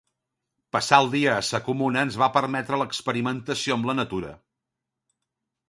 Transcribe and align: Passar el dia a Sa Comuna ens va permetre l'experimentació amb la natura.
Passar 0.75 0.99
el 1.03 1.09
dia 1.15 1.33
a 1.33 1.43
Sa 1.49 1.59
Comuna 1.67 2.01
ens 2.07 2.17
va 2.23 2.31
permetre 2.39 2.81
l'experimentació 2.83 3.79
amb 3.79 3.91
la 3.91 3.99
natura. 4.01 4.35